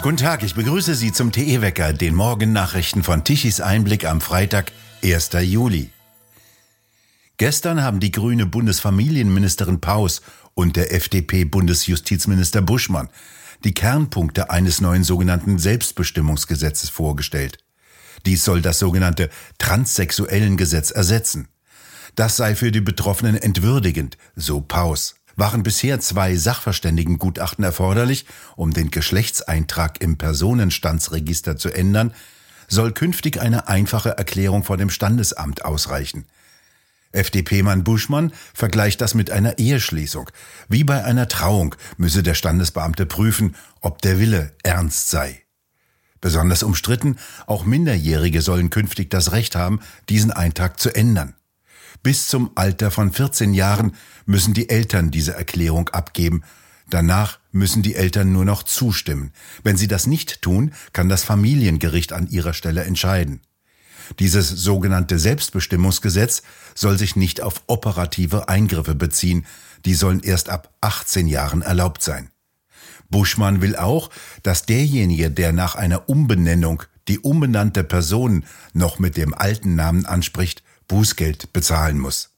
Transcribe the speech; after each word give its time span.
Guten 0.00 0.16
Tag, 0.16 0.44
ich 0.44 0.54
begrüße 0.54 0.94
Sie 0.94 1.12
zum 1.12 1.32
TE-Wecker, 1.32 1.92
den 1.92 2.14
Morgennachrichten 2.14 3.02
von 3.02 3.24
Tichys 3.24 3.60
Einblick 3.60 4.04
am 4.04 4.20
Freitag, 4.20 4.70
1. 5.02 5.30
Juli. 5.42 5.90
Gestern 7.36 7.82
haben 7.82 7.98
die 7.98 8.12
grüne 8.12 8.46
Bundesfamilienministerin 8.46 9.80
Paus 9.80 10.22
und 10.54 10.76
der 10.76 10.94
FDP-Bundesjustizminister 10.94 12.62
Buschmann 12.62 13.08
die 13.64 13.74
Kernpunkte 13.74 14.50
eines 14.50 14.80
neuen 14.80 15.02
sogenannten 15.02 15.58
Selbstbestimmungsgesetzes 15.58 16.90
vorgestellt. 16.90 17.58
Dies 18.24 18.44
soll 18.44 18.62
das 18.62 18.78
sogenannte 18.78 19.30
Transsexuellengesetz 19.58 20.92
ersetzen. 20.92 21.48
Das 22.14 22.36
sei 22.36 22.54
für 22.54 22.70
die 22.70 22.80
Betroffenen 22.80 23.36
entwürdigend, 23.36 24.16
so 24.36 24.60
Paus 24.60 25.16
waren 25.38 25.62
bisher 25.62 26.00
zwei 26.00 26.36
Sachverständigengutachten 26.36 27.64
erforderlich, 27.64 28.26
um 28.56 28.74
den 28.74 28.90
Geschlechtseintrag 28.90 30.02
im 30.02 30.18
Personenstandsregister 30.18 31.56
zu 31.56 31.70
ändern, 31.70 32.12
soll 32.66 32.92
künftig 32.92 33.40
eine 33.40 33.68
einfache 33.68 34.10
Erklärung 34.10 34.64
vor 34.64 34.76
dem 34.76 34.90
Standesamt 34.90 35.64
ausreichen. 35.64 36.26
FDP-Mann 37.12 37.84
Buschmann 37.84 38.32
vergleicht 38.52 39.00
das 39.00 39.14
mit 39.14 39.30
einer 39.30 39.58
Eheschließung. 39.58 40.28
Wie 40.68 40.84
bei 40.84 41.04
einer 41.04 41.28
Trauung 41.28 41.74
müsse 41.96 42.22
der 42.22 42.34
Standesbeamte 42.34 43.06
prüfen, 43.06 43.54
ob 43.80 44.02
der 44.02 44.18
Wille 44.18 44.52
ernst 44.62 45.08
sei. 45.08 45.42
Besonders 46.20 46.64
umstritten, 46.64 47.16
auch 47.46 47.64
Minderjährige 47.64 48.42
sollen 48.42 48.70
künftig 48.70 49.08
das 49.08 49.32
Recht 49.32 49.54
haben, 49.54 49.80
diesen 50.08 50.32
Eintrag 50.32 50.80
zu 50.80 50.94
ändern. 50.94 51.37
Bis 52.02 52.28
zum 52.28 52.50
Alter 52.54 52.90
von 52.90 53.12
14 53.12 53.54
Jahren 53.54 53.92
müssen 54.26 54.54
die 54.54 54.68
Eltern 54.68 55.10
diese 55.10 55.34
Erklärung 55.34 55.88
abgeben. 55.90 56.42
Danach 56.90 57.38
müssen 57.52 57.82
die 57.82 57.94
Eltern 57.94 58.32
nur 58.32 58.44
noch 58.44 58.62
zustimmen. 58.62 59.32
Wenn 59.62 59.76
sie 59.76 59.88
das 59.88 60.06
nicht 60.06 60.40
tun, 60.40 60.72
kann 60.92 61.08
das 61.08 61.24
Familiengericht 61.24 62.12
an 62.12 62.28
ihrer 62.28 62.54
Stelle 62.54 62.84
entscheiden. 62.84 63.40
Dieses 64.18 64.48
sogenannte 64.48 65.18
Selbstbestimmungsgesetz 65.18 66.42
soll 66.74 66.98
sich 66.98 67.14
nicht 67.14 67.42
auf 67.42 67.62
operative 67.66 68.48
Eingriffe 68.48 68.94
beziehen, 68.94 69.44
die 69.84 69.94
sollen 69.94 70.20
erst 70.20 70.48
ab 70.48 70.74
18 70.80 71.28
Jahren 71.28 71.62
erlaubt 71.62 72.02
sein. 72.02 72.30
Buschmann 73.10 73.60
will 73.60 73.76
auch, 73.76 74.10
dass 74.42 74.66
derjenige, 74.66 75.30
der 75.30 75.52
nach 75.52 75.74
einer 75.74 76.08
Umbenennung 76.08 76.82
die 77.08 77.18
umbenannte 77.18 77.84
Person 77.84 78.44
noch 78.72 78.98
mit 78.98 79.16
dem 79.16 79.34
alten 79.34 79.74
Namen 79.74 80.04
anspricht, 80.04 80.62
Bußgeld 80.88 81.52
bezahlen 81.52 81.98
muss. 81.98 82.30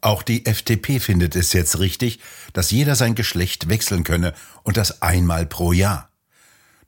Auch 0.00 0.22
die 0.22 0.46
FDP 0.46 0.98
findet 0.98 1.36
es 1.36 1.52
jetzt 1.52 1.78
richtig, 1.78 2.18
dass 2.52 2.72
jeder 2.72 2.96
sein 2.96 3.14
Geschlecht 3.14 3.68
wechseln 3.68 4.02
könne 4.02 4.34
und 4.64 4.76
das 4.76 5.02
einmal 5.02 5.46
pro 5.46 5.72
Jahr. 5.72 6.10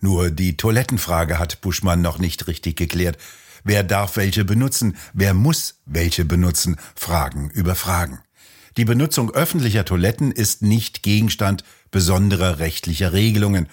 Nur 0.01 0.31
die 0.31 0.57
Toilettenfrage 0.57 1.39
hat 1.39 1.61
Buschmann 1.61 2.03
noch 2.03 2.19
nicht 2.19 2.47
richtig 2.49 2.77
geklärt. 2.77 3.17
Wer 3.63 3.83
darf 3.83 4.17
welche 4.17 4.45
benutzen? 4.45 4.97
Wer 5.13 5.33
muss 5.33 5.77
welche 5.87 6.25
benutzen? 6.25 6.77
Fragen 6.97 7.51
über 7.51 7.75
Fragen. 7.75 8.19
Die 8.77 8.85
Benutzung 8.85 9.31
öffentlicher 9.31 9.85
Toiletten 9.85 10.33
ist 10.33 10.63
nicht 10.63 11.05
Gegenstand 11.05 11.63
besonderer 11.93 12.59
rechtlicher 12.59 13.13
Regelungen, 13.13 13.69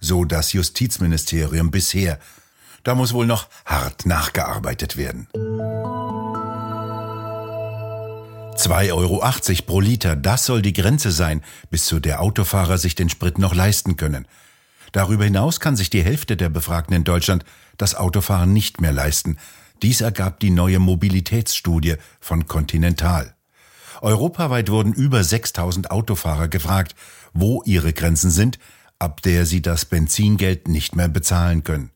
so 0.00 0.24
das 0.24 0.54
Justizministerium 0.54 1.70
bisher. 1.70 2.18
Da 2.82 2.94
muss 2.94 3.12
wohl 3.12 3.26
noch 3.26 3.48
hart 3.66 4.06
nachgearbeitet 4.06 4.96
werden. 4.96 5.28
2,80 8.56 8.92
Euro 8.92 9.22
pro 9.66 9.80
Liter, 9.80 10.16
das 10.16 10.46
soll 10.46 10.62
die 10.62 10.72
Grenze 10.72 11.12
sein, 11.12 11.42
bis 11.70 11.84
zu 11.84 12.00
der 12.00 12.22
Autofahrer 12.22 12.78
sich 12.78 12.94
den 12.94 13.08
Sprit 13.08 13.38
noch 13.38 13.54
leisten 13.54 13.96
können. 13.96 14.26
Darüber 14.92 15.24
hinaus 15.24 15.60
kann 15.60 15.76
sich 15.76 15.90
die 15.90 16.02
Hälfte 16.02 16.36
der 16.36 16.48
Befragten 16.48 16.96
in 16.96 17.04
Deutschland 17.04 17.44
das 17.76 17.94
Autofahren 17.94 18.52
nicht 18.52 18.80
mehr 18.80 18.92
leisten. 18.92 19.36
Dies 19.82 20.00
ergab 20.00 20.40
die 20.40 20.50
neue 20.50 20.78
Mobilitätsstudie 20.78 21.96
von 22.18 22.46
Continental. 22.46 23.34
Europaweit 24.00 24.70
wurden 24.70 24.94
über 24.94 25.22
6000 25.22 25.90
Autofahrer 25.90 26.48
gefragt, 26.48 26.94
wo 27.34 27.62
ihre 27.66 27.92
Grenzen 27.92 28.30
sind, 28.30 28.58
ab 28.98 29.20
der 29.22 29.44
sie 29.44 29.60
das 29.60 29.84
Benzingeld 29.84 30.68
nicht 30.68 30.96
mehr 30.96 31.08
bezahlen 31.08 31.62
können. 31.62 31.90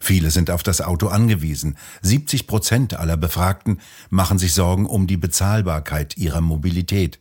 Viele 0.00 0.30
sind 0.30 0.50
auf 0.50 0.62
das 0.62 0.80
Auto 0.80 1.08
angewiesen. 1.08 1.76
70 2.02 2.46
Prozent 2.46 2.94
aller 2.94 3.16
Befragten 3.16 3.80
machen 4.10 4.38
sich 4.38 4.54
Sorgen 4.54 4.86
um 4.86 5.06
die 5.06 5.16
Bezahlbarkeit 5.16 6.16
ihrer 6.16 6.40
Mobilität. 6.40 7.20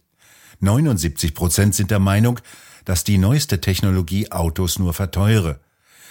79 0.59 1.33
Prozent 1.33 1.75
sind 1.75 1.91
der 1.91 1.99
Meinung, 1.99 2.39
dass 2.85 3.03
die 3.03 3.17
neueste 3.17 3.61
Technologie 3.61 4.31
Autos 4.31 4.79
nur 4.79 4.93
verteure. 4.93 5.59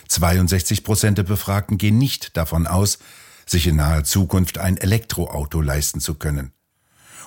62 0.09 0.85
Prozent 0.85 1.19
der 1.19 1.23
Befragten 1.23 1.79
gehen 1.79 1.99
nicht 1.99 2.37
davon 2.37 2.67
aus, 2.67 2.99
sich 3.47 3.67
in 3.67 3.77
naher 3.77 4.05
Zukunft 4.05 4.59
ein 4.59 4.77
Elektroauto 4.77 5.61
leisten 5.61 6.01
zu 6.01 6.15
können. 6.15 6.53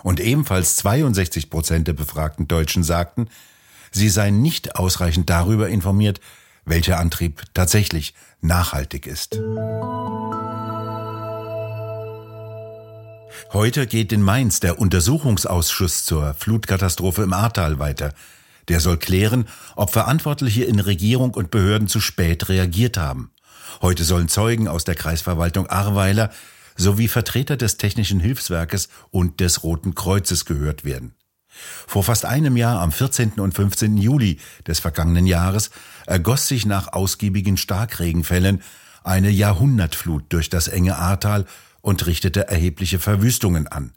Und 0.04 0.20
ebenfalls 0.20 0.76
62 0.78 1.50
Prozent 1.50 1.88
der 1.88 1.94
befragten 1.94 2.48
Deutschen 2.48 2.84
sagten, 2.84 3.30
sie 3.92 4.10
seien 4.10 4.42
nicht 4.42 4.76
ausreichend 4.76 5.30
darüber 5.30 5.70
informiert, 5.70 6.20
welcher 6.68 7.00
Antrieb 7.00 7.44
tatsächlich 7.54 8.14
nachhaltig 8.42 9.08
ist. 9.08 9.40
Heute 13.54 13.88
geht 13.88 14.12
in 14.12 14.22
Mainz 14.22 14.60
der 14.60 14.80
Untersuchungsausschuss 14.80 16.06
zur 16.06 16.34
Flutkatastrophe 16.34 17.24
im 17.24 17.34
Ahrtal 17.34 17.80
weiter. 17.80 18.14
Der 18.68 18.82
soll 18.82 18.98
klären, 18.98 19.48
ob 19.76 19.92
Verantwortliche 19.92 20.66
in 20.66 20.80
Regierung 20.80 21.34
und 21.34 21.52
Behörden 21.52 21.88
zu 21.88 22.02
spät 22.02 22.50
reagiert 22.50 22.98
haben. 22.98 23.32
Heute 23.82 24.04
sollen 24.04 24.28
Zeugen 24.28 24.68
aus 24.68 24.84
der 24.84 24.96
Kreisverwaltung 24.96 25.68
Ahrweiler 25.68 26.32
sowie 26.76 27.08
Vertreter 27.08 27.58
des 27.58 27.78
Technischen 27.78 28.20
Hilfswerkes 28.20 28.90
und 29.10 29.40
des 29.40 29.64
Roten 29.64 29.96
Kreuzes 29.96 30.46
gehört 30.46 30.84
werden. 30.84 31.16
Vor 31.88 32.04
fast 32.04 32.26
einem 32.26 32.58
Jahr, 32.58 32.82
am 32.82 32.92
14. 32.92 33.34
und 33.40 33.54
15. 33.54 33.98
Juli 33.98 34.40
des 34.68 34.80
vergangenen 34.80 35.26
Jahres, 35.26 35.70
ergoss 36.06 36.48
sich 36.48 36.66
nach 36.66 36.94
ausgiebigen 36.94 37.58
Starkregenfällen 37.58 38.62
eine 39.04 39.30
Jahrhundertflut 39.30 40.26
durch 40.30 40.50
das 40.50 40.68
enge 40.68 40.98
Ahrtal 40.98 41.46
und 41.82 42.06
richtete 42.06 42.48
erhebliche 42.48 43.00
Verwüstungen 43.00 43.68
an. 43.68 43.94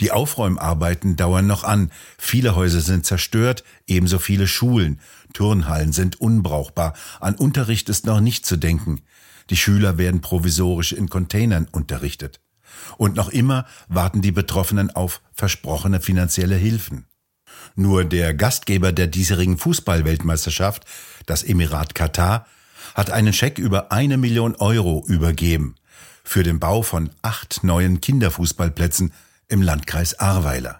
Die 0.00 0.10
Aufräumarbeiten 0.10 1.16
dauern 1.16 1.46
noch 1.46 1.64
an. 1.64 1.90
Viele 2.18 2.54
Häuser 2.54 2.80
sind 2.80 3.06
zerstört, 3.06 3.64
ebenso 3.86 4.18
viele 4.18 4.46
Schulen. 4.46 5.00
Turnhallen 5.32 5.92
sind 5.92 6.20
unbrauchbar. 6.20 6.92
An 7.20 7.34
Unterricht 7.34 7.88
ist 7.88 8.04
noch 8.04 8.20
nicht 8.20 8.44
zu 8.44 8.56
denken. 8.56 9.02
Die 9.48 9.56
Schüler 9.56 9.96
werden 9.96 10.20
provisorisch 10.20 10.92
in 10.92 11.08
Containern 11.08 11.68
unterrichtet. 11.70 12.40
Und 12.96 13.16
noch 13.16 13.28
immer 13.28 13.66
warten 13.88 14.22
die 14.22 14.32
Betroffenen 14.32 14.90
auf 14.90 15.20
versprochene 15.32 16.00
finanzielle 16.00 16.56
Hilfen. 16.56 17.06
Nur 17.74 18.04
der 18.04 18.34
Gastgeber 18.34 18.92
der 18.92 19.06
diesjährigen 19.06 19.58
Fußballweltmeisterschaft, 19.58 20.84
das 21.26 21.42
Emirat 21.42 21.94
Katar, 21.94 22.46
hat 22.94 23.10
einen 23.10 23.32
Scheck 23.32 23.58
über 23.58 23.92
eine 23.92 24.16
Million 24.16 24.54
Euro 24.56 25.04
übergeben 25.06 25.74
für 26.24 26.42
den 26.42 26.58
Bau 26.58 26.82
von 26.82 27.10
acht 27.22 27.62
neuen 27.62 28.00
Kinderfußballplätzen 28.00 29.12
im 29.48 29.62
Landkreis 29.62 30.18
Ahrweiler. 30.18 30.78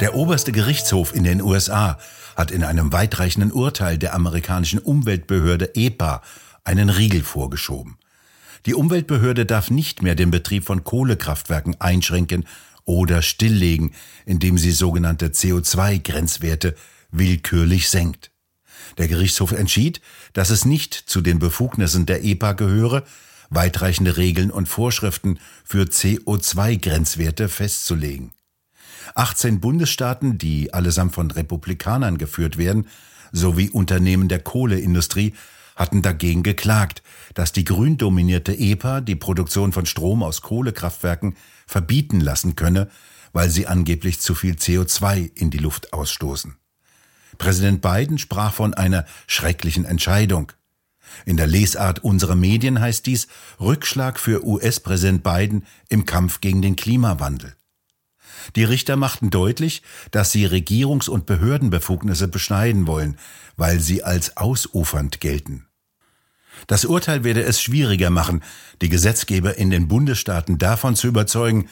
Der 0.00 0.14
oberste 0.14 0.52
Gerichtshof 0.52 1.14
in 1.14 1.24
den 1.24 1.42
USA 1.42 1.98
hat 2.36 2.50
in 2.50 2.64
einem 2.64 2.92
weitreichenden 2.92 3.52
Urteil 3.52 3.98
der 3.98 4.14
amerikanischen 4.14 4.78
Umweltbehörde 4.78 5.74
EPA 5.74 6.22
einen 6.64 6.90
Riegel 6.90 7.22
vorgeschoben. 7.22 7.98
Die 8.66 8.74
Umweltbehörde 8.74 9.44
darf 9.44 9.70
nicht 9.70 10.02
mehr 10.02 10.14
den 10.14 10.30
Betrieb 10.30 10.64
von 10.64 10.84
Kohlekraftwerken 10.84 11.80
einschränken 11.80 12.46
oder 12.84 13.22
stilllegen, 13.22 13.94
indem 14.24 14.58
sie 14.58 14.72
sogenannte 14.72 15.28
CO2-Grenzwerte 15.28 16.74
willkürlich 17.10 17.88
senkt. 17.88 18.30
Der 18.98 19.08
Gerichtshof 19.08 19.52
entschied, 19.52 20.00
dass 20.32 20.50
es 20.50 20.64
nicht 20.64 20.94
zu 20.94 21.20
den 21.20 21.38
Befugnissen 21.38 22.06
der 22.06 22.24
EPA 22.24 22.52
gehöre, 22.52 23.04
weitreichende 23.50 24.16
Regeln 24.16 24.50
und 24.50 24.68
Vorschriften 24.68 25.38
für 25.64 25.84
CO2-Grenzwerte 25.84 27.48
festzulegen. 27.48 28.32
18 29.14 29.60
Bundesstaaten, 29.60 30.38
die 30.38 30.72
allesamt 30.72 31.14
von 31.14 31.30
Republikanern 31.30 32.18
geführt 32.18 32.56
werden, 32.56 32.86
sowie 33.32 33.70
Unternehmen 33.70 34.28
der 34.28 34.40
Kohleindustrie 34.40 35.34
hatten 35.82 36.00
dagegen 36.00 36.42
geklagt, 36.42 37.02
dass 37.34 37.52
die 37.52 37.64
grün 37.64 37.98
dominierte 37.98 38.56
EPA 38.56 39.00
die 39.00 39.16
Produktion 39.16 39.72
von 39.72 39.84
Strom 39.84 40.22
aus 40.22 40.40
Kohlekraftwerken 40.40 41.36
verbieten 41.66 42.20
lassen 42.20 42.54
könne, 42.56 42.88
weil 43.32 43.50
sie 43.50 43.66
angeblich 43.66 44.20
zu 44.20 44.34
viel 44.34 44.54
CO2 44.54 45.30
in 45.34 45.50
die 45.50 45.58
Luft 45.58 45.92
ausstoßen. 45.92 46.56
Präsident 47.36 47.82
Biden 47.82 48.18
sprach 48.18 48.54
von 48.54 48.74
einer 48.74 49.04
schrecklichen 49.26 49.84
Entscheidung. 49.84 50.52
In 51.26 51.36
der 51.36 51.48
Lesart 51.48 52.04
unserer 52.04 52.36
Medien 52.36 52.80
heißt 52.80 53.04
dies 53.04 53.26
Rückschlag 53.58 54.20
für 54.20 54.46
US-Präsident 54.46 55.24
Biden 55.24 55.66
im 55.88 56.06
Kampf 56.06 56.40
gegen 56.40 56.62
den 56.62 56.76
Klimawandel. 56.76 57.56
Die 58.56 58.64
Richter 58.64 58.96
machten 58.96 59.30
deutlich, 59.30 59.82
dass 60.10 60.32
sie 60.32 60.46
Regierungs- 60.46 61.08
und 61.08 61.26
Behördenbefugnisse 61.26 62.28
beschneiden 62.28 62.86
wollen, 62.86 63.18
weil 63.56 63.80
sie 63.80 64.02
als 64.02 64.36
ausufernd 64.36 65.20
gelten. 65.20 65.66
Das 66.66 66.84
Urteil 66.84 67.24
werde 67.24 67.42
es 67.42 67.60
schwieriger 67.60 68.10
machen, 68.10 68.42
die 68.80 68.88
Gesetzgeber 68.88 69.56
in 69.56 69.70
den 69.70 69.88
Bundesstaaten 69.88 70.58
davon 70.58 70.96
zu 70.96 71.08
überzeugen, 71.08 71.68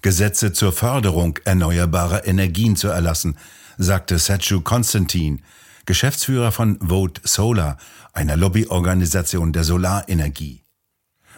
Gesetze 0.00 0.52
zur 0.52 0.72
Förderung 0.72 1.38
erneuerbarer 1.44 2.26
Energien 2.26 2.76
zu 2.76 2.88
erlassen, 2.88 3.36
sagte 3.78 4.18
Satchu 4.18 4.60
Konstantin, 4.60 5.42
Geschäftsführer 5.86 6.52
von 6.52 6.78
Vote 6.80 7.20
Solar, 7.24 7.78
einer 8.12 8.36
Lobbyorganisation 8.36 9.52
der 9.52 9.64
Solarenergie. 9.64 10.62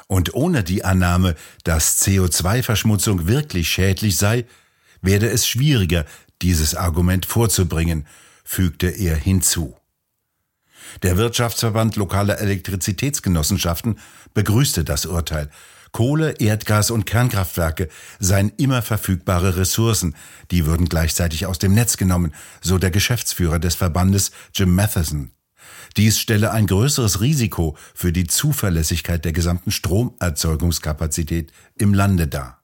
Und 0.08 0.34
ohne 0.34 0.64
die 0.64 0.84
Annahme, 0.84 1.36
dass 1.62 2.02
CO2-Verschmutzung 2.02 3.28
wirklich 3.28 3.70
schädlich 3.70 4.16
sei, 4.16 4.44
werde 5.00 5.30
es 5.30 5.46
schwieriger, 5.46 6.04
dieses 6.42 6.74
Argument 6.74 7.26
vorzubringen, 7.26 8.06
fügte 8.44 8.88
er 8.88 9.16
hinzu. 9.16 9.79
Der 11.02 11.16
Wirtschaftsverband 11.16 11.96
lokaler 11.96 12.38
Elektrizitätsgenossenschaften 12.38 13.98
begrüßte 14.34 14.84
das 14.84 15.06
Urteil. 15.06 15.50
Kohle, 15.92 16.32
Erdgas 16.38 16.90
und 16.90 17.04
Kernkraftwerke 17.04 17.88
seien 18.20 18.52
immer 18.56 18.80
verfügbare 18.82 19.56
Ressourcen, 19.56 20.14
die 20.50 20.66
würden 20.66 20.88
gleichzeitig 20.88 21.46
aus 21.46 21.58
dem 21.58 21.74
Netz 21.74 21.96
genommen, 21.96 22.32
so 22.60 22.78
der 22.78 22.90
Geschäftsführer 22.90 23.58
des 23.58 23.74
Verbandes 23.74 24.30
Jim 24.54 24.74
Matheson. 24.74 25.32
Dies 25.96 26.20
stelle 26.20 26.52
ein 26.52 26.66
größeres 26.66 27.20
Risiko 27.20 27.76
für 27.94 28.12
die 28.12 28.26
Zuverlässigkeit 28.26 29.24
der 29.24 29.32
gesamten 29.32 29.72
Stromerzeugungskapazität 29.72 31.52
im 31.76 31.94
Lande 31.94 32.28
dar. 32.28 32.62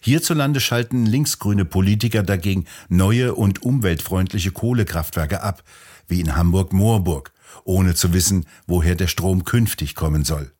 Hierzulande 0.00 0.60
schalten 0.60 1.06
linksgrüne 1.06 1.64
Politiker 1.64 2.22
dagegen 2.22 2.66
neue 2.88 3.34
und 3.34 3.62
umweltfreundliche 3.62 4.50
Kohlekraftwerke 4.50 5.42
ab, 5.42 5.62
wie 6.08 6.20
in 6.20 6.36
Hamburg-Moorburg, 6.36 7.32
ohne 7.64 7.94
zu 7.94 8.12
wissen, 8.12 8.46
woher 8.66 8.94
der 8.94 9.08
Strom 9.08 9.44
künftig 9.44 9.94
kommen 9.94 10.24
soll. 10.24 10.52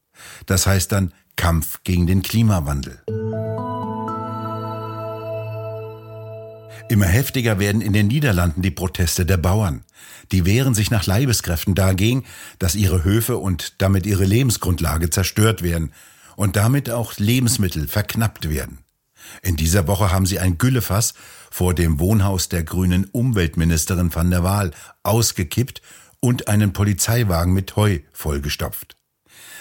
Das 0.47 0.67
heißt 0.67 0.93
dann 0.93 1.13
Kampf 1.37 1.81
gegen 1.85 2.07
den 2.07 2.23
Klimawandel. 2.23 3.03
Immer 6.89 7.07
heftiger 7.07 7.59
werden 7.59 7.81
in 7.81 7.93
den 7.93 8.09
Niederlanden 8.09 8.61
die 8.61 8.71
Proteste 8.71 9.25
der 9.25 9.39
Bauern. 9.39 9.85
Die 10.31 10.45
wehren 10.45 10.75
sich 10.75 10.91
nach 10.91 11.07
Leibeskräften 11.07 11.75
dagegen, 11.75 12.25
dass 12.59 12.75
ihre 12.75 13.05
Höfe 13.05 13.39
und 13.39 13.81
damit 13.81 14.05
ihre 14.05 14.25
Lebensgrundlage 14.25 15.09
zerstört 15.09 15.63
werden 15.63 15.93
und 16.37 16.57
damit 16.57 16.91
auch 16.91 17.17
Lebensmittel 17.19 17.89
verknappt 17.89 18.51
werden. 18.51 18.79
In 19.43 19.57
dieser 19.57 19.87
Woche 19.87 20.13
haben 20.13 20.27
sie 20.27 20.39
ein 20.39 20.59
Güllefass 20.59 21.15
vor 21.51 21.75
dem 21.75 21.99
Wohnhaus 21.99 22.49
der 22.49 22.65
grünen 22.65 23.07
Umweltministerin 23.07 24.15
van 24.15 24.31
der 24.31 24.45
Waal 24.45 24.73
ausgekippt 25.03 25.83
und 26.21 26.49
einen 26.49 26.73
Polizeiwagen 26.73 27.53
mit 27.53 27.77
Heu 27.77 27.99
vollgestopft. 28.13 28.97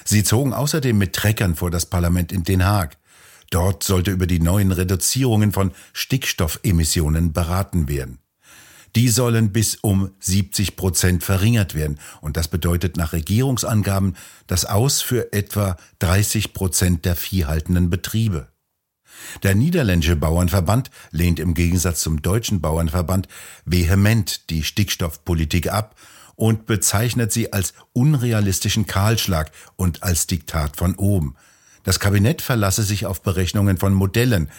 Sie 0.05 0.23
zogen 0.23 0.53
außerdem 0.53 0.97
mit 0.97 1.13
Treckern 1.13 1.55
vor 1.55 1.71
das 1.71 1.85
Parlament 1.85 2.31
in 2.31 2.43
Den 2.43 2.65
Haag. 2.65 2.97
Dort 3.49 3.83
sollte 3.83 4.11
über 4.11 4.27
die 4.27 4.39
neuen 4.39 4.71
Reduzierungen 4.71 5.51
von 5.51 5.71
Stickstoffemissionen 5.93 7.33
beraten 7.33 7.87
werden. 7.87 8.19
Die 8.95 9.09
sollen 9.09 9.51
bis 9.51 9.75
um 9.75 10.11
70 10.19 10.75
Prozent 10.75 11.23
verringert 11.23 11.75
werden. 11.75 11.99
Und 12.19 12.37
das 12.37 12.47
bedeutet 12.47 12.97
nach 12.97 13.13
Regierungsangaben 13.13 14.17
das 14.47 14.65
Aus 14.65 15.01
für 15.01 15.31
etwa 15.33 15.77
30 15.99 16.53
Prozent 16.53 17.05
der 17.05 17.15
viehhaltenden 17.15 17.89
Betriebe. 17.89 18.50
Der 19.43 19.55
niederländische 19.55 20.15
Bauernverband 20.15 20.91
lehnt 21.11 21.39
im 21.39 21.53
Gegensatz 21.53 22.01
zum 22.01 22.21
deutschen 22.21 22.61
Bauernverband 22.61 23.27
vehement 23.65 24.49
die 24.49 24.63
Stickstoffpolitik 24.63 25.71
ab 25.71 25.95
und 26.35 26.65
bezeichnet 26.65 27.31
sie 27.31 27.53
als 27.53 27.73
unrealistischen 27.93 28.87
Kahlschlag 28.87 29.51
und 29.75 30.03
als 30.03 30.27
Diktat 30.27 30.75
von 30.75 30.95
oben. 30.95 31.35
Das 31.83 31.99
Kabinett 31.99 32.41
verlasse 32.41 32.83
sich 32.83 33.05
auf 33.05 33.21
Berechnungen 33.21 33.77
von 33.77 33.93
Modellen 33.93 34.49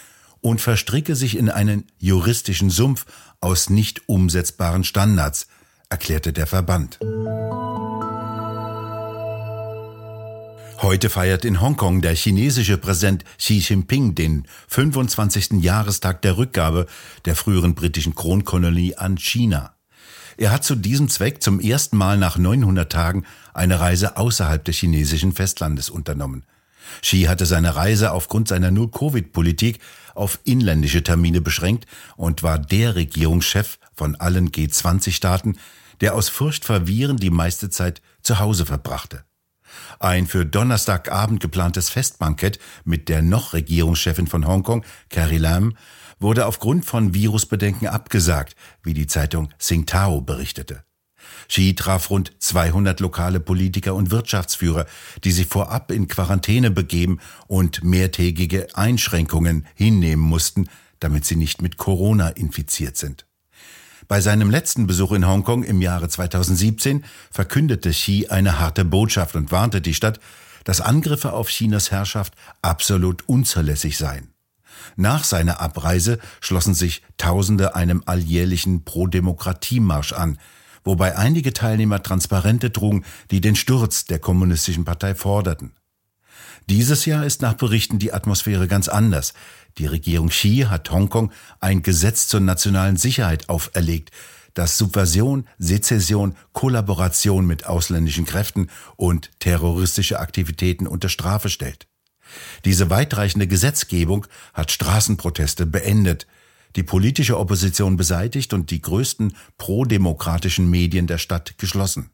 und 0.41 0.61
verstricke 0.61 1.15
sich 1.17 1.37
in 1.37 1.51
einen 1.51 1.87
juristischen 1.99 2.71
Sumpf 2.71 3.07
aus 3.41 3.71
nicht 3.71 4.09
umsetzbaren 4.09 4.85
Standards, 4.85 5.47
erklärte 5.89 6.33
der 6.33 6.47
Verband. 6.47 6.99
Heute 10.83 11.11
feiert 11.11 11.45
in 11.45 11.61
Hongkong 11.61 12.01
der 12.01 12.17
chinesische 12.17 12.77
Präsident 12.77 13.23
Xi 13.39 13.59
Jinping 13.59 14.17
den 14.17 14.49
25. 14.67 15.63
Jahrestag 15.63 16.23
der 16.23 16.37
Rückgabe 16.37 16.87
der 17.25 17.37
früheren 17.37 17.77
britischen 17.77 18.17
Kronkolonie 18.17 18.97
an 18.97 19.17
China. 19.17 19.77
Er 20.37 20.51
hat 20.51 20.65
zu 20.65 20.75
diesem 20.75 21.09
Zweck 21.09 21.41
zum 21.41 21.61
ersten 21.61 21.97
Mal 21.97 22.19
nach 22.19 22.37
900 22.37 22.91
Tagen 22.91 23.25
eine 23.55 23.79
Reise 23.79 24.17
außerhalb 24.17 24.65
des 24.65 24.77
chinesischen 24.77 25.31
Festlandes 25.31 25.89
unternommen. 25.89 26.43
Xi 27.01 27.27
hatte 27.29 27.47
seine 27.47 27.77
Reise 27.77 28.11
aufgrund 28.11 28.49
seiner 28.49 28.73
Null-Covid-Politik 28.73 29.79
auf 30.17 30.41
inländische 30.43 31.05
Termine 31.05 31.41
beschränkt 31.41 31.87
und 32.17 32.43
war 32.43 32.59
der 32.59 32.97
Regierungschef 32.97 33.79
von 33.95 34.17
allen 34.17 34.51
G20-Staaten, 34.51 35.59
der 36.01 36.17
aus 36.17 36.29
Furcht 36.29 36.65
vor 36.65 36.89
Viren 36.89 37.19
die 37.19 37.31
meiste 37.31 37.71
Zeit 37.71 38.03
zu 38.21 38.41
Hause 38.41 38.67
verbrachte. 38.67 39.23
Ein 40.01 40.27
für 40.27 40.45
Donnerstagabend 40.47 41.41
geplantes 41.41 41.91
Festbankett 41.91 42.59
mit 42.85 43.09
der 43.09 43.23
noch 43.23 43.53
Regierungschefin 43.53 44.27
von 44.27 44.47
Hongkong, 44.47 44.85
Carrie 45.09 45.39
Lam, 45.39 45.77
wurde 46.19 46.47
aufgrund 46.47 46.85
von 46.85 47.15
Virusbedenken 47.15 47.89
abgesagt, 47.89 48.57
wie 48.83 48.95
die 48.95 49.07
Zeitung 49.07 49.53
Tsingtao 49.59 50.21
berichtete. 50.21 50.85
Xi 51.49 51.75
traf 51.75 52.11
rund 52.11 52.33
200 52.39 53.01
lokale 53.01 53.41
Politiker 53.41 53.95
und 53.95 54.11
Wirtschaftsführer, 54.11 54.87
die 55.25 55.33
sich 55.33 55.47
vorab 55.47 55.91
in 55.91 56.09
Quarantäne 56.09 56.71
begeben 56.71 57.21
und 57.47 57.85
mehrtägige 57.85 58.69
Einschränkungen 58.75 59.67
hinnehmen 59.75 60.23
mussten, 60.23 60.69
damit 61.01 61.25
sie 61.25 61.37
nicht 61.37 61.63
mit 61.63 61.77
Corona 61.77 62.29
infiziert 62.29 62.97
sind. 62.97 63.27
Bei 64.09 64.21
seinem 64.21 64.51
letzten 64.51 64.87
Besuch 64.87 65.13
in 65.13 65.27
Hongkong 65.27 65.63
im 65.63 65.81
Jahre 65.81 66.09
2017 66.09 67.05
verkündete 67.31 67.91
Xi 67.91 68.27
eine 68.29 68.59
harte 68.59 68.85
Botschaft 68.85 69.37
und 69.37 69.53
warnte 69.53 69.81
die 69.81 69.95
Stadt, 69.95 70.21
dass 70.65 70.81
Angriffe 70.81 71.33
auf 71.33 71.49
Chinas 71.49 71.91
Herrschaft 71.91 72.35
absolut 72.63 73.29
unzulässig 73.29 73.97
seien. 73.97 74.29
Nach 74.97 75.25
seiner 75.25 75.61
Abreise 75.61 76.19
schlossen 76.41 76.75
sich 76.75 77.03
Tausende 77.17 77.75
einem 77.75 78.03
alljährlichen 78.07 78.85
Pro-Demokratie-Marsch 78.85 80.13
an, 80.13 80.39
wobei 80.85 81.17
einige 81.17 81.53
Teilnehmer 81.53 82.03
Transparente 82.03 82.73
trugen, 82.73 83.05
die 83.31 83.41
den 83.41 83.57
Sturz 83.57 84.05
der 84.05 84.19
kommunistischen 84.19 84.85
Partei 84.85 85.15
forderten. 85.15 85.73
Dieses 86.69 87.07
Jahr 87.07 87.25
ist 87.25 87.43
nach 87.43 87.55
Berichten 87.55 87.99
die 87.99 88.13
Atmosphäre 88.13 88.69
ganz 88.69 88.89
anders. 88.89 89.35
Die 89.79 89.87
Regierung 89.87 90.29
Xi 90.29 90.67
hat 90.69 90.91
Hongkong 90.91 91.33
ein 91.61 91.83
Gesetz 91.83 92.29
zur 92.29 92.41
nationalen 92.41 92.97
Sicherheit 92.97 93.49
auferlegt, 93.49 94.11
das 94.55 94.77
Subversion, 94.77 95.47
Sezession, 95.59 96.37
Kollaboration 96.53 97.47
mit 97.47 97.67
ausländischen 97.67 98.27
Kräften 98.27 98.69
und 98.97 99.31
terroristische 99.39 100.21
Aktivitäten 100.21 100.87
unter 100.87 101.09
Strafe 101.09 101.49
stellt. 101.49 101.87
Diese 102.65 102.91
weitreichende 102.91 103.47
Gesetzgebung 103.47 104.27
hat 104.55 104.71
Straßenproteste 104.71 105.67
beendet, 105.67 106.27
die 106.77 106.83
politische 106.83 107.39
Opposition 107.39 107.97
beseitigt 107.97 108.55
und 108.55 108.71
die 108.71 108.81
größten 108.81 109.37
prodemokratischen 109.59 110.71
Medien 110.71 111.07
der 111.07 111.19
Stadt 111.19 111.59
geschlossen. 111.59 112.11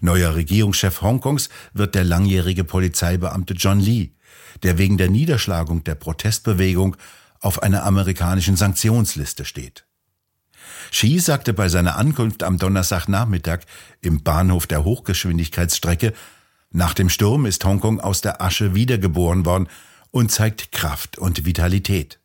Neuer 0.00 0.34
Regierungschef 0.34 1.02
Hongkongs 1.02 1.48
wird 1.72 1.94
der 1.94 2.04
langjährige 2.04 2.64
Polizeibeamte 2.64 3.54
John 3.54 3.80
Lee, 3.80 4.10
der 4.62 4.78
wegen 4.78 4.98
der 4.98 5.10
Niederschlagung 5.10 5.84
der 5.84 5.94
Protestbewegung 5.94 6.96
auf 7.40 7.62
einer 7.62 7.84
amerikanischen 7.84 8.56
Sanktionsliste 8.56 9.44
steht. 9.44 9.84
Xi 10.90 11.18
sagte 11.18 11.52
bei 11.52 11.68
seiner 11.68 11.96
Ankunft 11.96 12.42
am 12.42 12.58
Donnerstagnachmittag 12.58 13.60
im 14.00 14.22
Bahnhof 14.22 14.66
der 14.66 14.84
Hochgeschwindigkeitsstrecke, 14.84 16.12
nach 16.70 16.94
dem 16.94 17.08
Sturm 17.08 17.46
ist 17.46 17.64
Hongkong 17.64 18.00
aus 18.00 18.20
der 18.20 18.42
Asche 18.42 18.74
wiedergeboren 18.74 19.44
worden 19.44 19.68
und 20.10 20.32
zeigt 20.32 20.72
Kraft 20.72 21.18
und 21.18 21.44
Vitalität. 21.44 22.18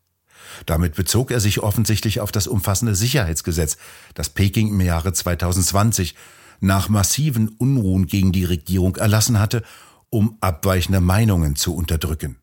Damit 0.65 0.95
bezog 0.95 1.31
er 1.31 1.39
sich 1.39 1.59
offensichtlich 1.59 2.19
auf 2.19 2.31
das 2.31 2.47
umfassende 2.47 2.95
Sicherheitsgesetz, 2.95 3.77
das 4.15 4.29
Peking 4.29 4.69
im 4.69 4.81
Jahre 4.81 5.13
2020 5.13 6.15
nach 6.59 6.89
massiven 6.89 7.49
Unruhen 7.49 8.07
gegen 8.07 8.31
die 8.31 8.45
Regierung 8.45 8.95
erlassen 8.95 9.39
hatte, 9.39 9.63
um 10.09 10.37
abweichende 10.41 11.01
Meinungen 11.01 11.55
zu 11.55 11.75
unterdrücken. 11.75 12.37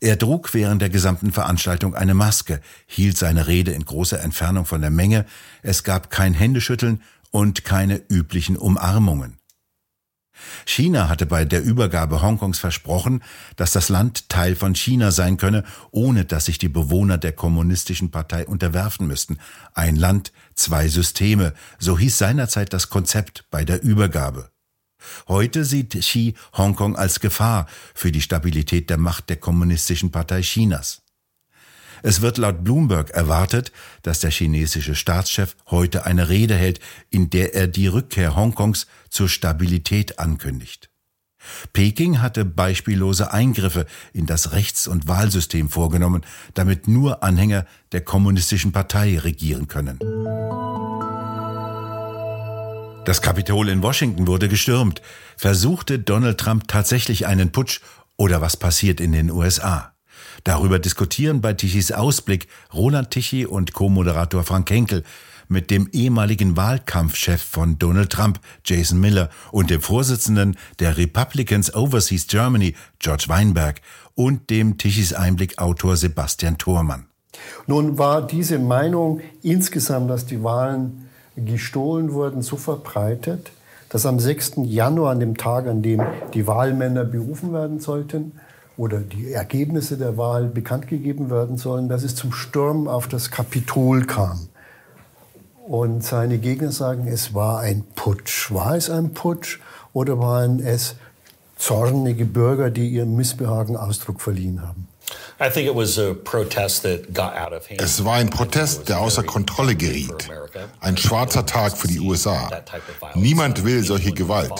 Er 0.00 0.18
trug 0.18 0.52
während 0.52 0.82
der 0.82 0.90
gesamten 0.90 1.30
Veranstaltung 1.30 1.94
eine 1.94 2.14
Maske, 2.14 2.60
hielt 2.86 3.16
seine 3.16 3.46
Rede 3.46 3.70
in 3.70 3.84
großer 3.84 4.20
Entfernung 4.20 4.66
von 4.66 4.80
der 4.80 4.90
Menge, 4.90 5.26
es 5.62 5.84
gab 5.84 6.10
kein 6.10 6.34
Händeschütteln 6.34 7.02
und 7.30 7.64
keine 7.64 8.02
üblichen 8.08 8.56
Umarmungen. 8.56 9.38
China 10.64 11.08
hatte 11.08 11.26
bei 11.26 11.44
der 11.44 11.62
Übergabe 11.62 12.22
Hongkongs 12.22 12.58
versprochen, 12.58 13.22
dass 13.56 13.72
das 13.72 13.88
Land 13.88 14.28
Teil 14.28 14.56
von 14.56 14.74
China 14.74 15.10
sein 15.10 15.36
könne, 15.36 15.64
ohne 15.90 16.24
dass 16.24 16.46
sich 16.46 16.58
die 16.58 16.68
Bewohner 16.68 17.18
der 17.18 17.32
kommunistischen 17.32 18.10
Partei 18.10 18.46
unterwerfen 18.46 19.06
müssten. 19.06 19.38
Ein 19.74 19.96
Land, 19.96 20.32
zwei 20.54 20.88
Systeme, 20.88 21.54
so 21.78 21.98
hieß 21.98 22.18
seinerzeit 22.18 22.72
das 22.72 22.88
Konzept 22.88 23.44
bei 23.50 23.64
der 23.64 23.82
Übergabe. 23.82 24.50
Heute 25.28 25.64
sieht 25.64 25.98
Xi 25.98 26.34
Hongkong 26.56 26.96
als 26.96 27.20
Gefahr 27.20 27.66
für 27.94 28.12
die 28.12 28.20
Stabilität 28.20 28.88
der 28.88 28.98
Macht 28.98 29.28
der 29.30 29.36
Kommunistischen 29.36 30.10
Partei 30.10 30.42
Chinas. 30.42 31.02
Es 32.02 32.20
wird 32.20 32.38
laut 32.38 32.64
Bloomberg 32.64 33.10
erwartet, 33.10 33.72
dass 34.02 34.20
der 34.20 34.30
chinesische 34.30 34.94
Staatschef 34.94 35.56
heute 35.70 36.04
eine 36.04 36.28
Rede 36.28 36.54
hält, 36.54 36.80
in 37.10 37.30
der 37.30 37.54
er 37.54 37.68
die 37.68 37.86
Rückkehr 37.86 38.34
Hongkongs 38.34 38.86
zur 39.08 39.28
Stabilität 39.28 40.18
ankündigt. 40.18 40.90
Peking 41.72 42.20
hatte 42.20 42.44
beispiellose 42.44 43.32
Eingriffe 43.32 43.86
in 44.12 44.26
das 44.26 44.52
Rechts- 44.52 44.86
und 44.86 45.08
Wahlsystem 45.08 45.68
vorgenommen, 45.68 46.22
damit 46.54 46.86
nur 46.88 47.22
Anhänger 47.22 47.66
der 47.92 48.02
Kommunistischen 48.02 48.72
Partei 48.72 49.18
regieren 49.18 49.66
können. 49.68 49.98
Das 53.04 53.20
Kapitol 53.20 53.68
in 53.68 53.82
Washington 53.82 54.28
wurde 54.28 54.48
gestürmt. 54.48 55.02
Versuchte 55.36 55.98
Donald 55.98 56.38
Trump 56.38 56.68
tatsächlich 56.68 57.26
einen 57.26 57.50
Putsch 57.50 57.80
oder 58.16 58.40
was 58.40 58.56
passiert 58.56 59.00
in 59.00 59.10
den 59.10 59.30
USA? 59.32 59.91
Darüber 60.44 60.78
diskutieren 60.78 61.40
bei 61.40 61.52
Tichys 61.52 61.92
Ausblick 61.92 62.48
Roland 62.72 63.10
Tichy 63.10 63.46
und 63.46 63.72
Co-Moderator 63.72 64.42
Frank 64.42 64.70
Henkel 64.70 65.04
mit 65.48 65.70
dem 65.70 65.88
ehemaligen 65.92 66.56
Wahlkampfchef 66.56 67.42
von 67.42 67.78
Donald 67.78 68.10
Trump, 68.10 68.40
Jason 68.64 69.00
Miller, 69.00 69.28
und 69.50 69.70
dem 69.70 69.80
Vorsitzenden 69.80 70.56
der 70.78 70.96
Republicans 70.96 71.74
Overseas 71.74 72.26
Germany, 72.26 72.74
George 72.98 73.24
Weinberg, 73.28 73.80
und 74.14 74.50
dem 74.50 74.78
Tichys 74.78 75.12
Einblick-Autor 75.12 75.96
Sebastian 75.96 76.58
Thormann. 76.58 77.06
Nun 77.66 77.98
war 77.98 78.26
diese 78.26 78.58
Meinung 78.58 79.20
insgesamt, 79.42 80.10
dass 80.10 80.26
die 80.26 80.42
Wahlen 80.42 81.08
gestohlen 81.36 82.12
wurden, 82.12 82.42
so 82.42 82.56
verbreitet, 82.56 83.52
dass 83.88 84.06
am 84.06 84.18
6. 84.18 84.52
Januar, 84.64 85.12
an 85.12 85.20
dem 85.20 85.36
Tag, 85.36 85.66
an 85.66 85.82
dem 85.82 86.02
die 86.34 86.46
Wahlmänner 86.46 87.04
berufen 87.04 87.52
werden 87.52 87.80
sollten, 87.80 88.32
oder 88.76 88.98
die 89.00 89.32
Ergebnisse 89.32 89.96
der 89.96 90.16
Wahl 90.16 90.46
bekannt 90.46 90.88
gegeben 90.88 91.30
werden 91.30 91.58
sollen, 91.58 91.88
dass 91.88 92.02
es 92.02 92.14
zum 92.14 92.32
Sturm 92.32 92.88
auf 92.88 93.08
das 93.08 93.30
Kapitol 93.30 94.04
kam. 94.04 94.48
Und 95.66 96.02
seine 96.02 96.38
Gegner 96.38 96.72
sagen, 96.72 97.06
es 97.06 97.34
war 97.34 97.60
ein 97.60 97.84
Putsch. 97.94 98.52
War 98.52 98.74
es 98.76 98.90
ein 98.90 99.12
Putsch 99.12 99.60
oder 99.92 100.18
waren 100.18 100.58
es 100.58 100.96
zornige 101.56 102.24
Bürger, 102.24 102.70
die 102.70 102.88
ihrem 102.88 103.14
Missbehagen 103.14 103.76
Ausdruck 103.76 104.20
verliehen 104.20 104.62
haben? 104.62 104.88
Es 107.78 108.04
war 108.04 108.14
ein 108.14 108.30
Protest, 108.30 108.88
der 108.88 109.00
außer 109.00 109.22
Kontrolle 109.24 109.74
geriet. 109.74 110.30
Ein 110.80 110.96
schwarzer 110.96 111.44
Tag 111.44 111.76
für 111.76 111.88
die 111.88 111.98
USA. 111.98 112.48
Niemand 113.14 113.64
will 113.64 113.82
solche 113.84 114.12
Gewalt. 114.12 114.52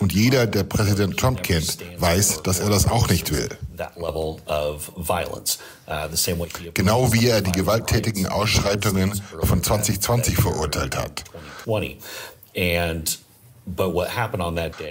Und 0.00 0.12
jeder, 0.12 0.46
der 0.46 0.64
Präsident 0.64 1.16
Trump 1.16 1.42
kennt, 1.42 1.78
weiß, 1.98 2.42
dass 2.42 2.60
er 2.60 2.70
das 2.70 2.88
auch 2.88 3.08
nicht 3.08 3.30
will. 3.32 3.48
Genau 6.74 7.12
wie 7.12 7.28
er 7.28 7.40
die 7.40 7.52
gewalttätigen 7.52 8.26
Ausschreitungen 8.26 9.20
von 9.42 9.62
2020 9.62 10.36
verurteilt 10.36 10.96
hat. 10.96 11.24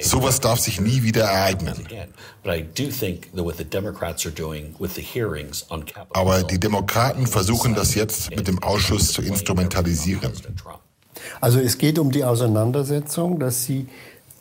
Sowas 0.01 0.41
darf 0.41 0.59
sich 0.59 0.81
nie 0.81 1.01
wieder 1.01 1.23
ereignen. 1.23 1.75
Aber 6.13 6.43
die 6.43 6.59
Demokraten 6.59 7.27
versuchen 7.27 7.73
das 7.73 7.95
jetzt 7.95 8.35
mit 8.35 8.47
dem 8.47 8.61
Ausschuss 8.61 9.13
zu 9.13 9.21
instrumentalisieren. 9.21 10.31
Also 11.39 11.59
es 11.59 11.77
geht 11.77 11.99
um 11.99 12.11
die 12.11 12.25
Auseinandersetzung, 12.25 13.39
dass 13.39 13.63
sie 13.63 13.87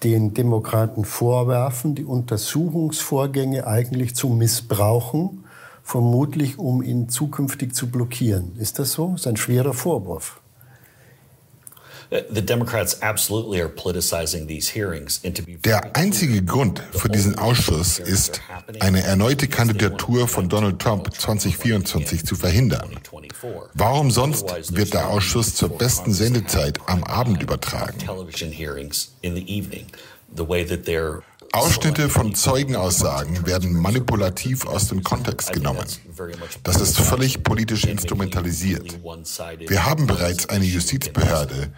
den 0.02 0.34
Demokraten 0.34 1.04
vorwerfen, 1.04 1.94
die 1.94 2.04
Untersuchungsvorgänge 2.04 3.66
eigentlich 3.66 4.14
zu 4.14 4.28
missbrauchen, 4.28 5.44
vermutlich 5.82 6.58
um 6.58 6.82
ihn 6.82 7.08
zukünftig 7.08 7.74
zu 7.74 7.88
blockieren. 7.88 8.56
Ist 8.58 8.78
das 8.78 8.92
so? 8.92 9.12
Das 9.12 9.20
ist 9.20 9.26
ein 9.26 9.36
schwerer 9.36 9.72
Vorwurf. 9.72 10.40
Der 15.64 15.96
einzige 15.96 16.42
Grund 16.42 16.82
für 16.92 17.08
diesen 17.08 17.38
Ausschuss 17.38 17.98
ist, 17.98 18.40
eine 18.80 19.02
erneute 19.02 19.48
Kandidatur 19.48 20.28
von 20.28 20.48
Donald 20.48 20.80
Trump 20.80 21.12
2024 21.12 22.24
zu 22.24 22.36
verhindern. 22.36 22.90
Warum 23.74 24.10
sonst 24.10 24.76
wird 24.76 24.94
der 24.94 25.08
Ausschuss 25.08 25.54
zur 25.54 25.70
besten 25.70 26.12
Sendezeit 26.12 26.78
am 26.86 27.04
Abend 27.04 27.42
übertragen? 27.42 27.98
Ausschnitte 31.54 32.08
von 32.08 32.34
Zeugenaussagen 32.34 33.46
werden 33.46 33.80
manipulativ 33.80 34.66
aus 34.66 34.88
dem 34.88 35.04
Kontext 35.04 35.52
genommen. 35.52 35.86
Das 36.64 36.80
ist 36.80 36.98
völlig 36.98 37.44
politisch 37.44 37.84
instrumentalisiert. 37.84 38.98
Wir 39.68 39.84
haben 39.84 40.08
bereits 40.08 40.48
eine 40.48 40.64
Justizbehörde, 40.64 41.72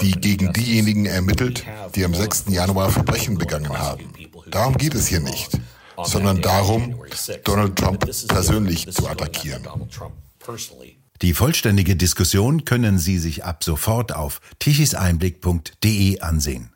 die 0.00 0.12
gegen 0.12 0.52
diejenigen 0.52 1.06
ermittelt, 1.06 1.64
die 1.96 2.04
am 2.04 2.14
6. 2.14 2.44
Januar 2.48 2.90
Verbrechen 2.90 3.36
begangen 3.36 3.76
haben. 3.76 4.12
Darum 4.50 4.76
geht 4.76 4.94
es 4.94 5.08
hier 5.08 5.20
nicht, 5.20 5.58
sondern 6.04 6.40
darum, 6.40 7.02
Donald 7.42 7.76
Trump 7.76 8.08
persönlich 8.28 8.88
zu 8.92 9.08
attackieren. 9.08 9.66
Die 11.22 11.34
vollständige 11.34 11.96
Diskussion 11.96 12.64
können 12.64 12.98
Sie 12.98 13.18
sich 13.18 13.44
ab 13.44 13.64
sofort 13.64 14.14
auf 14.14 14.40
tichiseinblick.de 14.60 16.20
ansehen. 16.20 16.70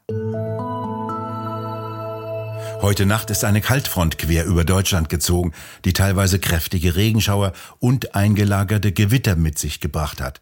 Heute 2.83 3.05
Nacht 3.05 3.29
ist 3.29 3.45
eine 3.45 3.61
Kaltfront 3.61 4.17
quer 4.17 4.47
über 4.47 4.65
Deutschland 4.65 5.11
gezogen, 5.11 5.53
die 5.85 5.93
teilweise 5.93 6.39
kräftige 6.39 6.97
Regenschauer 6.97 7.53
und 7.79 8.15
eingelagerte 8.15 8.91
Gewitter 8.91 9.37
mit 9.37 9.59
sich 9.59 9.81
gebracht 9.81 10.19
hat. 10.19 10.41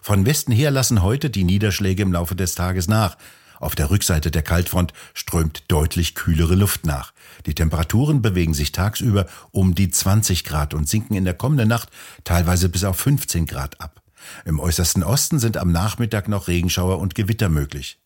Von 0.00 0.24
Westen 0.24 0.52
her 0.52 0.70
lassen 0.70 1.02
heute 1.02 1.30
die 1.30 1.42
Niederschläge 1.42 2.04
im 2.04 2.12
Laufe 2.12 2.36
des 2.36 2.54
Tages 2.54 2.86
nach. 2.86 3.18
Auf 3.58 3.74
der 3.74 3.90
Rückseite 3.90 4.30
der 4.30 4.42
Kaltfront 4.42 4.92
strömt 5.14 5.64
deutlich 5.66 6.14
kühlere 6.14 6.54
Luft 6.54 6.86
nach. 6.86 7.12
Die 7.46 7.56
Temperaturen 7.56 8.22
bewegen 8.22 8.54
sich 8.54 8.70
tagsüber 8.70 9.26
um 9.50 9.74
die 9.74 9.90
20 9.90 10.44
Grad 10.44 10.74
und 10.74 10.88
sinken 10.88 11.16
in 11.16 11.24
der 11.24 11.34
kommenden 11.34 11.68
Nacht 11.68 11.88
teilweise 12.22 12.68
bis 12.68 12.84
auf 12.84 12.98
15 12.98 13.46
Grad 13.46 13.80
ab. 13.80 14.00
Im 14.44 14.60
äußersten 14.60 15.02
Osten 15.02 15.40
sind 15.40 15.56
am 15.56 15.72
Nachmittag 15.72 16.28
noch 16.28 16.46
Regenschauer 16.46 17.00
und 17.00 17.16
Gewitter 17.16 17.48
möglich. 17.48 17.98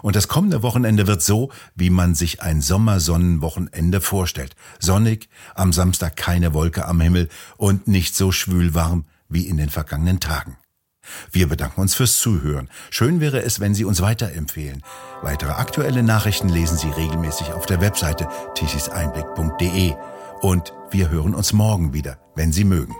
Und 0.00 0.16
das 0.16 0.28
kommende 0.28 0.62
Wochenende 0.62 1.06
wird 1.06 1.22
so, 1.22 1.50
wie 1.74 1.90
man 1.90 2.14
sich 2.14 2.40
ein 2.42 2.60
Sommersonnenwochenende 2.60 4.00
vorstellt. 4.00 4.56
Sonnig, 4.78 5.28
am 5.54 5.72
Samstag 5.72 6.16
keine 6.16 6.54
Wolke 6.54 6.86
am 6.86 7.00
Himmel 7.00 7.28
und 7.56 7.88
nicht 7.88 8.14
so 8.16 8.32
schwülwarm 8.32 9.04
wie 9.28 9.46
in 9.46 9.56
den 9.56 9.70
vergangenen 9.70 10.20
Tagen. 10.20 10.56
Wir 11.30 11.48
bedanken 11.48 11.80
uns 11.80 11.94
fürs 11.94 12.18
Zuhören. 12.18 12.68
Schön 12.90 13.20
wäre 13.20 13.42
es, 13.42 13.60
wenn 13.60 13.74
Sie 13.74 13.84
uns 13.84 14.00
weiterempfehlen. 14.00 14.82
Weitere 15.22 15.52
aktuelle 15.52 16.02
Nachrichten 16.02 16.48
lesen 16.48 16.78
Sie 16.78 16.88
regelmäßig 16.88 17.52
auf 17.52 17.66
der 17.66 17.80
Webseite 17.80 18.28
tichiseinblick.de. 18.54 19.94
Und 20.40 20.72
wir 20.90 21.10
hören 21.10 21.34
uns 21.34 21.52
morgen 21.52 21.92
wieder, 21.92 22.18
wenn 22.34 22.52
Sie 22.52 22.64
mögen. 22.64 22.94